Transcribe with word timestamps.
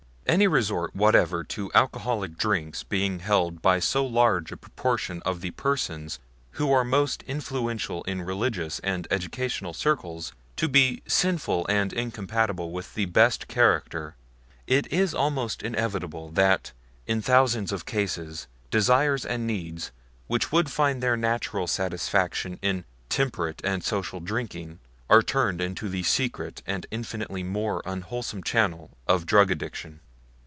Any 0.27 0.47
resort 0.47 0.95
whatever 0.95 1.43
to 1.45 1.69
alcoholic 1.73 2.37
drinks 2.37 2.83
being 2.83 3.19
held 3.19 3.61
by 3.61 3.79
so 3.79 4.05
large 4.05 4.53
a 4.53 4.55
proportion 4.55 5.21
of 5.25 5.41
the 5.41 5.51
persons 5.51 6.19
who 6.51 6.71
are 6.71 6.85
most 6.85 7.21
influential 7.23 8.01
in 8.03 8.21
religious 8.21 8.79
and 8.79 9.07
educational 9.11 9.73
circles 9.73 10.31
to 10.55 10.69
be 10.69 11.01
sinful 11.05 11.67
and 11.67 11.91
incompatible 11.91 12.71
with 12.71 12.93
the 12.93 13.07
best 13.07 13.49
character, 13.49 14.15
it 14.67 14.87
is 14.89 15.13
almost 15.13 15.63
inevitable 15.63 16.29
that, 16.29 16.71
in 17.05 17.21
thousands 17.21 17.73
of 17.73 17.85
cases, 17.85 18.47
desires 18.69 19.25
and 19.25 19.45
needs 19.45 19.91
which 20.27 20.49
would 20.49 20.71
find 20.71 21.03
their 21.03 21.17
natural 21.17 21.67
satisfaction 21.67 22.57
in 22.61 22.85
temperate 23.09 23.59
and 23.65 23.83
social 23.83 24.21
drinking 24.21 24.79
are 25.09 25.23
turned 25.23 25.59
into 25.59 25.89
the 25.89 26.03
secret 26.03 26.63
and 26.65 26.85
infinitely 26.89 27.43
more 27.43 27.81
unwholesome 27.85 28.41
channel 28.41 28.91
of 29.09 29.25
drug 29.25 29.51
addiction. 29.51 29.99